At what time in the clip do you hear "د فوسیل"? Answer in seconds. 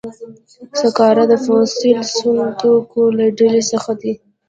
1.31-1.99